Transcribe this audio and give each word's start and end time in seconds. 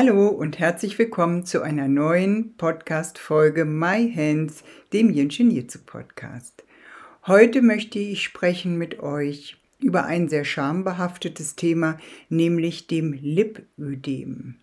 Hallo 0.00 0.28
und 0.28 0.60
herzlich 0.60 0.96
willkommen 0.96 1.44
zu 1.44 1.60
einer 1.60 1.88
neuen 1.88 2.56
Podcast-Folge 2.56 3.64
My 3.64 4.08
Hands, 4.14 4.62
dem 4.92 5.10
Jinshin 5.10 5.50
Jitsu 5.50 5.80
Podcast. 5.84 6.62
Heute 7.26 7.62
möchte 7.62 7.98
ich 7.98 8.22
sprechen 8.22 8.78
mit 8.78 9.00
euch 9.00 9.56
über 9.80 10.04
ein 10.04 10.28
sehr 10.28 10.44
schambehaftetes 10.44 11.56
Thema, 11.56 11.98
nämlich 12.28 12.86
dem 12.86 13.12
Lipödem. 13.12 14.60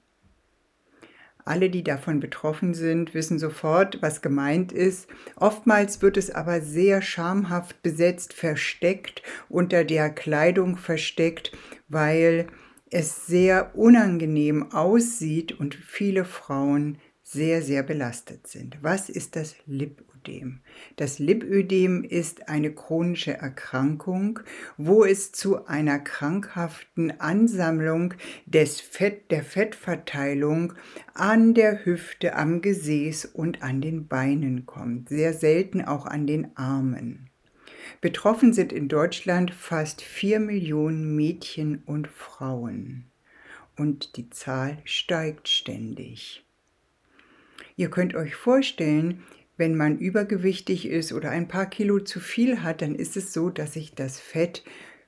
Alle, 1.44 1.70
die 1.70 1.84
davon 1.84 2.22
betroffen 2.22 2.73
sind, 2.73 3.14
wissen 3.14 3.38
sofort, 3.38 4.02
was 4.02 4.22
gemeint 4.22 4.72
ist. 4.72 5.09
Oftmals 5.36 6.02
wird 6.02 6.16
es 6.16 6.31
aber 6.34 6.62
sehr 6.62 7.02
schamhaft 7.02 7.84
besetzt, 7.84 8.31
versteckt, 8.31 9.22
unter 9.50 9.84
der 9.84 10.12
Kleidung 10.12 10.78
versteckt, 10.78 11.52
weil 11.90 12.48
es 12.91 13.25
sehr 13.25 13.75
unangenehm 13.75 14.71
aussieht 14.71 15.52
und 15.59 15.75
viele 15.75 16.25
Frauen 16.25 16.98
sehr, 17.23 17.63
sehr 17.63 17.81
belastet 17.81 18.45
sind. 18.45 18.77
Was 18.81 19.09
ist 19.09 19.35
das 19.35 19.55
Lipödem? 19.66 20.61
Das 20.95 21.17
Lipödem 21.17 22.03
ist 22.03 22.50
eine 22.50 22.72
chronische 22.72 23.33
Erkrankung, 23.33 24.39
wo 24.77 25.03
es 25.03 25.31
zu 25.31 25.66
einer 25.66 25.97
krankhaften 25.97 27.19
Ansammlung 27.19 28.14
des 28.45 28.80
Fett, 28.80 29.31
der 29.31 29.44
Fettverteilung 29.44 30.73
an 31.16 31.55
der 31.55 31.83
Hüfte, 31.83 32.36
am 32.36 32.61
Gesäß 32.61 33.25
und 33.25 33.64
an 33.64 33.81
den 33.81 34.08
Beinen 34.08 34.67
kommt. 34.67 35.09
Sehr 35.09 35.33
selten 35.33 35.81
auch 35.81 36.05
an 36.05 36.27
den 36.27 36.55
Armen. 36.55 37.31
Betroffen 38.02 38.53
sind 38.53 38.72
in 38.72 38.88
Deutschland 38.88 39.53
fast 39.53 40.02
4 40.02 40.39
Millionen 40.39 41.16
Mädchen 41.16 41.83
und 41.86 42.08
Frauen. 42.08 43.05
Und 43.75 44.17
die 44.17 44.30
Zahl 44.30 44.77
steigt 44.86 45.47
ständig. 45.47 46.44
Ihr 47.75 47.89
könnt 47.89 48.16
euch 48.16 48.36
vorstellen, 48.36 49.23
wenn 49.58 49.75
man 49.75 49.97
übergewichtig 49.97 50.88
ist 50.88 51.14
oder 51.14 51.30
ein 51.30 51.47
paar 51.47 51.66
Kilo 51.66 52.00
zu 52.00 52.19
viel 52.19 52.61
hat, 52.64 52.81
dann 52.81 52.95
ist 52.95 53.16
es 53.17 53.33
so, 53.33 53.50
dass 53.50 53.73
sich 53.73 53.94
das 53.94 54.20
Fett 54.20 54.64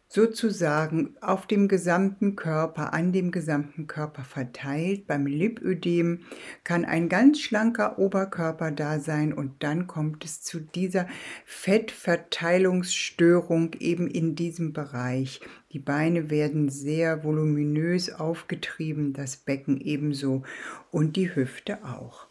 sozusagen 0.09 1.15
auf 1.19 1.47
dem 1.47 1.67
gesamten 1.67 2.37
Körper, 2.37 2.93
an 2.93 3.11
dem 3.11 3.31
gesamten 3.31 3.87
Körper 3.87 4.23
verteilt. 4.23 5.05
Beim 5.05 5.25
Lipödem 5.25 6.21
kann 6.63 6.85
ein 6.85 7.09
ganz 7.09 7.41
schlanker 7.41 7.99
Oberkörper 7.99 8.71
da 8.71 8.99
sein 8.99 9.33
und 9.33 9.63
dann 9.63 9.87
kommt 9.87 10.23
es 10.23 10.41
zu 10.41 10.61
dieser 10.61 11.07
Fettverteilungsstörung 11.45 13.73
eben 13.79 14.07
in 14.07 14.35
diesem 14.35 14.71
Bereich. 14.71 15.41
Die 15.73 15.79
Beine 15.79 16.29
werden 16.29 16.69
sehr 16.69 17.25
voluminös 17.25 18.09
aufgetrieben, 18.09 19.11
das 19.11 19.35
Becken 19.35 19.81
ebenso 19.81 20.43
und 20.89 21.17
die 21.17 21.35
Hüfte 21.35 21.83
auch. 21.83 22.27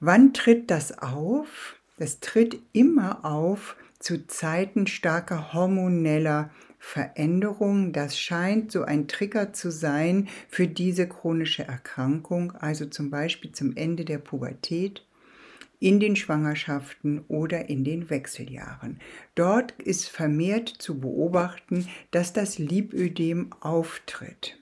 Wann 0.00 0.32
tritt 0.32 0.70
das 0.70 0.98
auf? 0.98 1.76
Das 1.98 2.18
tritt 2.18 2.58
immer 2.72 3.24
auf 3.24 3.76
zu 4.00 4.26
Zeiten 4.26 4.86
starker 4.86 5.52
hormoneller 5.52 6.50
Veränderung, 6.82 7.92
das 7.92 8.18
scheint 8.18 8.72
so 8.72 8.82
ein 8.82 9.06
Trigger 9.06 9.52
zu 9.52 9.70
sein 9.70 10.28
für 10.48 10.66
diese 10.66 11.06
chronische 11.06 11.62
Erkrankung, 11.62 12.52
also 12.52 12.86
zum 12.86 13.10
Beispiel 13.10 13.52
zum 13.52 13.76
Ende 13.76 14.04
der 14.04 14.18
Pubertät, 14.18 15.06
in 15.78 16.00
den 16.00 16.16
Schwangerschaften 16.16 17.24
oder 17.28 17.68
in 17.68 17.84
den 17.84 18.10
Wechseljahren. 18.10 18.98
Dort 19.34 19.72
ist 19.72 20.08
vermehrt 20.08 20.68
zu 20.68 20.98
beobachten, 21.00 21.86
dass 22.10 22.32
das 22.32 22.58
Lipödem 22.58 23.50
auftritt. 23.60 24.59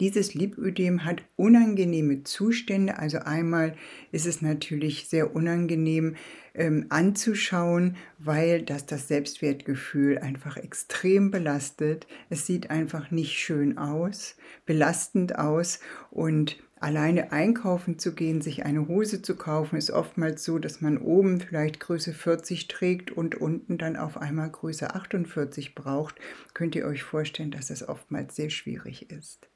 Dieses 0.00 0.34
Lipödem 0.34 1.04
hat 1.04 1.22
unangenehme 1.36 2.24
Zustände. 2.24 2.98
Also 2.98 3.18
einmal 3.18 3.76
ist 4.10 4.26
es 4.26 4.42
natürlich 4.42 5.08
sehr 5.08 5.36
unangenehm 5.36 6.16
ähm, 6.54 6.86
anzuschauen, 6.88 7.96
weil 8.18 8.62
das 8.62 8.86
das 8.86 9.06
Selbstwertgefühl 9.06 10.18
einfach 10.18 10.56
extrem 10.56 11.30
belastet. 11.30 12.08
Es 12.28 12.44
sieht 12.44 12.70
einfach 12.70 13.12
nicht 13.12 13.38
schön 13.38 13.78
aus, 13.78 14.36
belastend 14.66 15.38
aus 15.38 15.78
und 16.10 16.58
Alleine 16.80 17.32
einkaufen 17.32 17.98
zu 17.98 18.14
gehen, 18.14 18.42
sich 18.42 18.66
eine 18.66 18.88
Hose 18.88 19.22
zu 19.22 19.36
kaufen, 19.36 19.76
ist 19.76 19.90
oftmals 19.90 20.44
so, 20.44 20.58
dass 20.58 20.82
man 20.82 20.98
oben 20.98 21.40
vielleicht 21.40 21.80
Größe 21.80 22.12
40 22.12 22.68
trägt 22.68 23.10
und 23.10 23.36
unten 23.36 23.78
dann 23.78 23.96
auf 23.96 24.18
einmal 24.18 24.50
Größe 24.50 24.94
48 24.94 25.74
braucht. 25.74 26.16
Könnt 26.52 26.74
ihr 26.74 26.84
euch 26.84 27.02
vorstellen, 27.02 27.52
dass 27.52 27.68
das 27.68 27.88
oftmals 27.88 28.36
sehr 28.36 28.50
schwierig 28.50 29.10
ist 29.10 29.48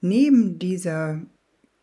neben 0.00 0.58
dieser 0.58 1.20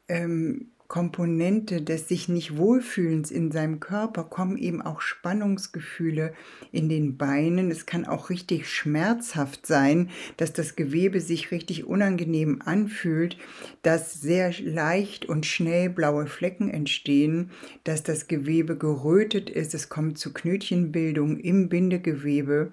ähm, 0.08 0.72
Komponente 0.88 1.82
des 1.82 2.08
sich 2.08 2.30
nicht 2.30 2.56
wohlfühlens 2.56 3.30
in 3.30 3.52
seinem 3.52 3.82
Körper 3.82 4.24
kommen 4.24 4.58
eben 4.58 4.82
auch 4.82 5.02
Spannungsgefühle 5.02 6.34
in 6.72 6.88
den 6.88 7.18
Beinen. 7.18 7.72
Es 7.72 7.86
kann 7.86 8.06
auch 8.06 8.30
richtig 8.30 8.70
schmerzhaft 8.70 9.66
sein, 9.66 10.10
dass 10.38 10.54
das 10.54 10.78
Gewebe 10.78 11.20
sich 11.20 11.52
richtig 11.52 11.86
unangenehm 11.86 12.62
anfühlt, 12.64 13.38
dass 13.82 14.22
sehr 14.22 14.54
leicht 14.62 15.26
und 15.26 15.46
schnell 15.46 15.90
blaue 15.90 16.26
Flecken 16.26 16.70
entstehen, 16.70 17.52
dass 17.84 18.04
das 18.04 18.28
Gewebe 18.28 18.78
gerötet 18.78 19.50
ist, 19.50 19.74
es 19.74 19.90
kommt 19.90 20.18
zu 20.18 20.32
Knötchenbildung 20.32 21.38
im 21.38 21.68
Bindegewebe 21.68 22.72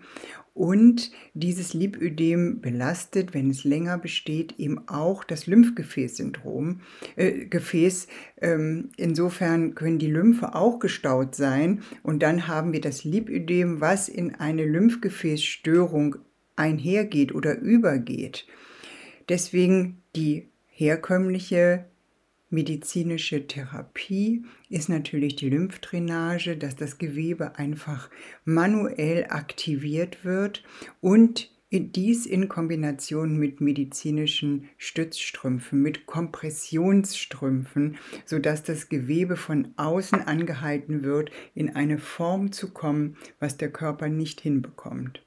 und 0.54 1.10
dieses 1.34 1.74
Lipödem 1.74 2.60
belastet, 2.60 3.34
wenn 3.34 3.50
es 3.50 3.64
länger 3.64 3.98
besteht, 3.98 4.54
eben 4.58 4.88
auch 4.88 5.24
das 5.24 5.48
Lymphgefäßsyndrom, 5.48 6.80
äh, 7.16 7.46
Gefäß. 7.46 8.06
Ähm, 8.40 8.90
insofern 8.96 9.74
können 9.74 9.98
die 9.98 10.10
Lymphe 10.10 10.54
auch 10.54 10.78
gestaut 10.78 11.34
sein. 11.34 11.82
Und 12.04 12.22
dann 12.22 12.46
haben 12.46 12.72
wir 12.72 12.80
das 12.80 13.02
Lipödem, 13.02 13.80
was 13.80 14.08
in 14.08 14.36
eine 14.36 14.64
Lymphgefäßstörung 14.64 16.16
einhergeht 16.54 17.34
oder 17.34 17.58
übergeht. 17.58 18.46
Deswegen 19.28 20.02
die 20.14 20.48
herkömmliche 20.66 21.86
medizinische 22.54 23.46
Therapie 23.46 24.44
ist 24.70 24.88
natürlich 24.88 25.36
die 25.36 25.50
Lymphdrainage, 25.50 26.56
dass 26.56 26.76
das 26.76 26.98
Gewebe 26.98 27.58
einfach 27.58 28.08
manuell 28.44 29.26
aktiviert 29.28 30.24
wird 30.24 30.62
und 31.00 31.50
dies 31.70 32.24
in 32.24 32.48
Kombination 32.48 33.36
mit 33.36 33.60
medizinischen 33.60 34.68
Stützstrümpfen, 34.78 35.82
mit 35.82 36.06
Kompressionsstrümpfen, 36.06 37.96
sodass 38.24 38.62
das 38.62 38.88
Gewebe 38.88 39.36
von 39.36 39.74
außen 39.76 40.20
angehalten 40.20 41.02
wird, 41.02 41.32
in 41.54 41.74
eine 41.74 41.98
Form 41.98 42.52
zu 42.52 42.72
kommen, 42.72 43.16
was 43.40 43.56
der 43.56 43.72
Körper 43.72 44.08
nicht 44.08 44.40
hinbekommt. 44.40 45.24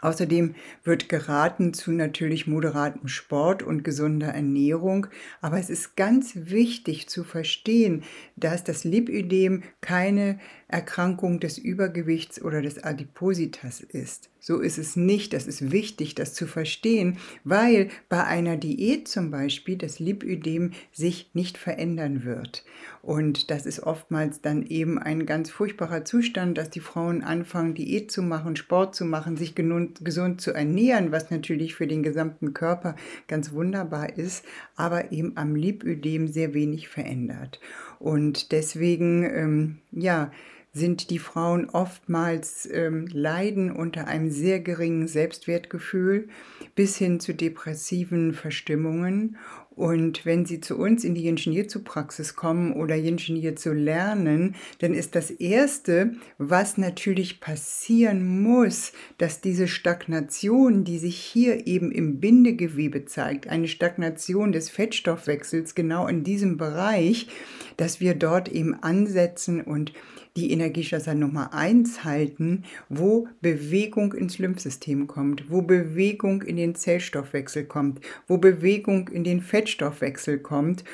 Außerdem 0.00 0.54
wird 0.84 1.08
geraten 1.08 1.74
zu 1.74 1.92
natürlich 1.92 2.46
moderatem 2.46 3.08
Sport 3.08 3.62
und 3.62 3.82
gesunder 3.82 4.28
Ernährung. 4.28 5.06
Aber 5.40 5.58
es 5.58 5.70
ist 5.70 5.96
ganz 5.96 6.32
wichtig 6.34 7.08
zu 7.08 7.24
verstehen, 7.24 8.04
dass 8.36 8.64
das 8.64 8.84
Lipödem 8.84 9.62
keine 9.80 10.38
Erkrankung 10.68 11.40
des 11.40 11.58
Übergewichts 11.58 12.42
oder 12.42 12.62
des 12.62 12.82
Adipositas 12.82 13.80
ist. 13.80 14.30
So 14.46 14.60
ist 14.60 14.78
es 14.78 14.94
nicht. 14.94 15.32
Das 15.32 15.48
ist 15.48 15.72
wichtig, 15.72 16.14
das 16.14 16.32
zu 16.32 16.46
verstehen, 16.46 17.18
weil 17.42 17.88
bei 18.08 18.22
einer 18.22 18.56
Diät 18.56 19.08
zum 19.08 19.32
Beispiel 19.32 19.76
das 19.76 19.98
Lipödem 19.98 20.70
sich 20.92 21.30
nicht 21.34 21.58
verändern 21.58 22.22
wird. 22.22 22.64
Und 23.02 23.50
das 23.50 23.66
ist 23.66 23.80
oftmals 23.80 24.42
dann 24.42 24.62
eben 24.64 25.00
ein 25.00 25.26
ganz 25.26 25.50
furchtbarer 25.50 26.04
Zustand, 26.04 26.58
dass 26.58 26.70
die 26.70 26.78
Frauen 26.78 27.24
anfangen, 27.24 27.74
Diät 27.74 28.12
zu 28.12 28.22
machen, 28.22 28.54
Sport 28.54 28.94
zu 28.94 29.04
machen, 29.04 29.36
sich 29.36 29.56
gesund 29.56 30.40
zu 30.40 30.52
ernähren, 30.52 31.10
was 31.10 31.32
natürlich 31.32 31.74
für 31.74 31.88
den 31.88 32.04
gesamten 32.04 32.54
Körper 32.54 32.94
ganz 33.26 33.50
wunderbar 33.50 34.16
ist, 34.16 34.44
aber 34.76 35.10
eben 35.10 35.36
am 35.36 35.56
Lipödem 35.56 36.28
sehr 36.28 36.54
wenig 36.54 36.86
verändert. 36.86 37.58
Und 37.98 38.52
deswegen, 38.52 39.24
ähm, 39.24 39.78
ja, 39.90 40.30
sind 40.76 41.08
die 41.10 41.18
Frauen 41.18 41.70
oftmals 41.70 42.68
ähm, 42.70 43.06
leiden 43.06 43.70
unter 43.70 44.06
einem 44.06 44.30
sehr 44.30 44.60
geringen 44.60 45.08
Selbstwertgefühl 45.08 46.28
bis 46.74 46.96
hin 46.98 47.18
zu 47.18 47.34
depressiven 47.34 48.34
Verstimmungen. 48.34 49.38
Und 49.70 50.24
wenn 50.24 50.46
Sie 50.46 50.60
zu 50.60 50.78
uns 50.78 51.04
in 51.04 51.14
die 51.14 51.26
Yin 51.26 51.36
Jitsu 51.36 51.82
Praxis 51.82 52.34
kommen 52.34 52.72
oder 52.72 52.96
Yin 52.96 53.18
Jitsu 53.18 53.72
lernen, 53.72 54.54
dann 54.78 54.94
ist 54.94 55.14
das 55.14 55.30
Erste, 55.30 56.12
was 56.38 56.78
natürlich 56.78 57.40
passieren 57.40 58.42
muss, 58.42 58.92
dass 59.18 59.42
diese 59.42 59.68
Stagnation, 59.68 60.84
die 60.84 60.98
sich 60.98 61.18
hier 61.18 61.66
eben 61.66 61.92
im 61.92 62.20
Bindegewebe 62.20 63.04
zeigt, 63.04 63.48
eine 63.48 63.68
Stagnation 63.68 64.52
des 64.52 64.70
Fettstoffwechsels 64.70 65.74
genau 65.74 66.06
in 66.06 66.24
diesem 66.24 66.56
Bereich, 66.56 67.28
dass 67.76 68.00
wir 68.00 68.14
dort 68.14 68.48
eben 68.48 68.74
ansetzen 68.82 69.60
und 69.60 69.92
die 70.36 70.50
Energieschlösser 70.52 71.14
Nummer 71.14 71.52
1 71.52 72.04
halten, 72.04 72.64
wo 72.88 73.28
Bewegung 73.40 74.12
ins 74.12 74.38
Lymphsystem 74.38 75.06
kommt, 75.06 75.50
wo 75.50 75.62
Bewegung 75.62 76.42
in 76.42 76.56
den 76.56 76.74
Zellstoffwechsel 76.74 77.64
kommt, 77.64 78.00
wo 78.28 78.38
Bewegung 78.38 79.08
in 79.08 79.24
den 79.24 79.40
Fettstoffwechsel 79.40 80.38
kommt 80.38 80.84